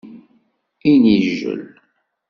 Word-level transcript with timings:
Inijjel. 0.91 1.61